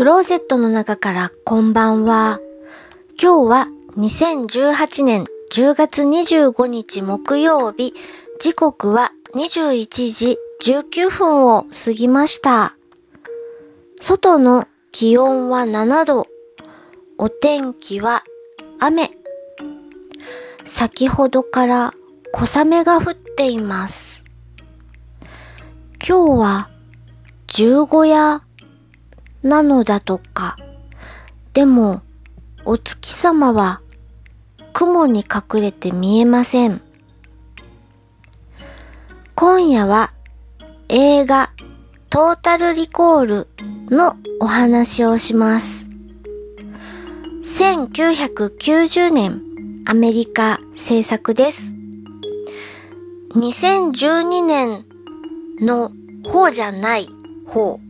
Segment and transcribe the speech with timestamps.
[0.00, 2.40] クローゼットの中からこんばんは。
[3.22, 3.68] 今日は
[3.98, 7.92] 2018年10月25日木曜日、
[8.40, 12.76] 時刻は21時19分を過ぎました。
[14.00, 16.26] 外の気温は7度。
[17.18, 18.24] お天気は
[18.78, 19.10] 雨。
[20.64, 21.92] 先ほどから
[22.32, 24.24] 小雨が降っています。
[25.98, 26.70] 今日は
[27.48, 28.40] 十五夜
[29.42, 30.56] なのだとか。
[31.52, 32.02] でも、
[32.64, 33.80] お月様は
[34.72, 36.82] 雲に隠れて見えません。
[39.34, 40.12] 今夜は
[40.88, 41.50] 映画
[42.10, 43.48] トータルリコール
[43.88, 45.88] のお話をします。
[47.44, 49.42] 1990年
[49.86, 51.74] アメリカ制作です。
[53.34, 54.84] 2012年
[55.60, 55.92] の
[56.24, 57.08] 方じゃない
[57.46, 57.80] 方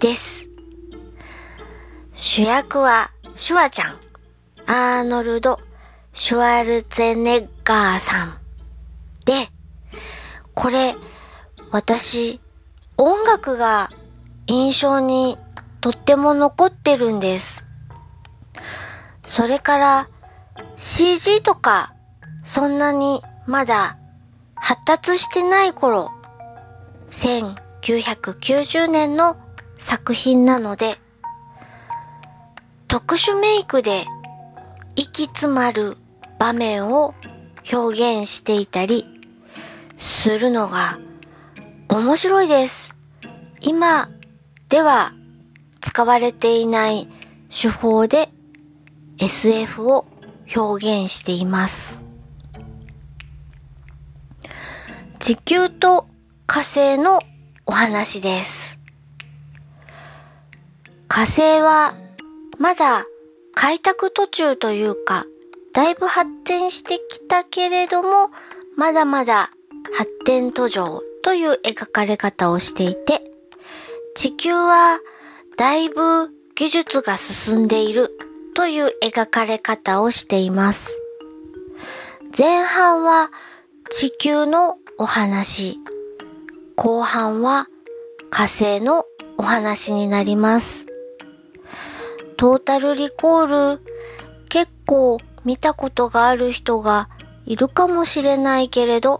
[0.00, 0.48] です。
[2.16, 4.00] 主役はシュワちゃん、
[4.66, 5.58] アーノルド・
[6.12, 8.38] シュワルツェネッガーさん。
[9.24, 9.48] で、
[10.54, 10.94] これ、
[11.72, 12.40] 私、
[12.96, 13.90] 音楽が
[14.46, 15.38] 印象に
[15.80, 17.66] とっても残ってるんです。
[19.26, 20.08] それから
[20.76, 21.94] CG とか
[22.44, 23.96] そんなにまだ
[24.54, 26.12] 発達してない頃、
[27.10, 29.36] 1990年の
[29.78, 31.00] 作品なので、
[32.94, 34.04] 特殊メイクで
[34.94, 35.96] 息詰まる
[36.38, 37.12] 場面を
[37.72, 39.04] 表現していたり
[39.98, 41.00] するのが
[41.88, 42.94] 面白いです。
[43.60, 44.08] 今
[44.68, 45.12] では
[45.80, 47.08] 使われていない
[47.50, 48.28] 手法で
[49.18, 50.06] SF を
[50.54, 52.00] 表現しています。
[55.18, 56.06] 地球と
[56.46, 57.18] 火星の
[57.66, 58.78] お話です。
[61.08, 62.03] 火星は
[62.58, 63.06] まだ
[63.54, 65.26] 開拓途中というか、
[65.72, 68.30] だいぶ発展してきたけれども、
[68.76, 69.50] まだまだ
[69.96, 73.22] 発展途上という描かれ方をしていて、
[74.14, 75.00] 地球は
[75.56, 78.16] だいぶ技術が進んでいる
[78.54, 81.00] という描かれ方をしています。
[82.36, 83.30] 前半は
[83.90, 85.78] 地球のお話、
[86.76, 87.68] 後半は
[88.30, 89.04] 火星の
[89.38, 90.93] お話になります。
[92.44, 93.82] トータルリコール
[94.50, 95.16] 結構
[95.46, 97.08] 見たことがある人が
[97.46, 99.16] いるかもしれないけれど、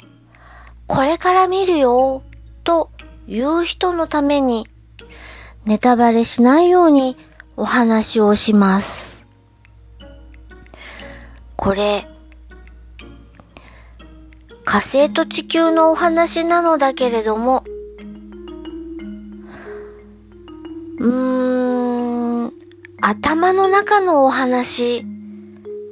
[0.87, 2.23] これから見るよ
[2.65, 2.91] と
[3.27, 4.69] いう人のために
[5.65, 7.17] ネタバレしないように
[7.57, 9.27] お話をします。
[11.56, 12.06] これ、
[14.67, 17.65] 火星と地球のお話なのだけれども、
[20.99, 21.54] うーん、
[23.07, 25.05] 頭の中のお話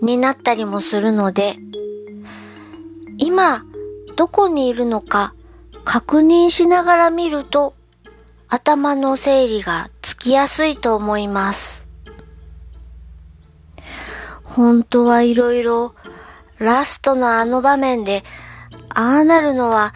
[0.00, 1.56] になったりもするので、
[3.18, 3.66] 今、
[4.16, 5.34] どこにいるのか
[5.84, 7.74] 確認しながら見ると、
[8.48, 11.86] 頭の整理がつきやすいと思います。
[14.44, 15.94] 本当はいろいろ
[16.56, 18.24] ラストのあの場面で
[18.88, 19.92] ああなるのは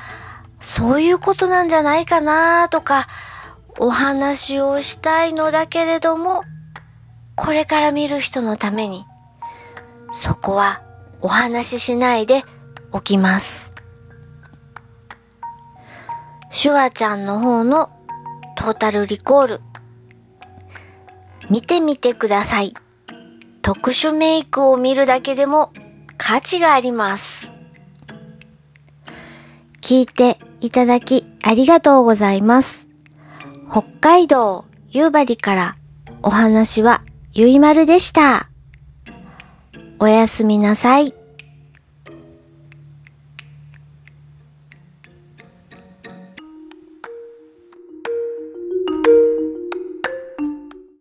[0.60, 3.06] そういうことなんじゃないかなとか
[3.78, 6.42] お話をしたいのだけれども
[7.36, 9.04] これから見る人のために
[10.10, 10.82] そこは
[11.20, 12.44] お話ししないで
[12.92, 13.74] おきます。
[16.50, 17.90] シュワちゃんの方の
[18.56, 19.60] トータルリコール
[21.50, 22.74] 見てみてください。
[23.60, 25.72] 特殊メイクを見るだけでも
[26.16, 27.52] 価値があります。
[29.82, 32.88] 聞いていただきありがとうございます。
[33.70, 35.74] 北海道夕張から
[36.22, 37.02] お話は
[37.38, 38.48] ゆいまるでした。
[39.98, 41.12] おやすみなさい。